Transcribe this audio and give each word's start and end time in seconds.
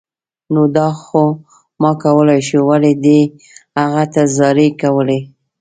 نو 0.53 0.61
دا 0.75 0.87
خو 1.01 1.23
ما 1.81 1.91
کولای 2.03 2.41
شو، 2.47 2.59
ولې 2.69 2.93
دې 3.05 3.19
هغه 3.79 4.03
ته 4.13 4.21
زارۍ 4.35 4.69
کولې 4.81 5.19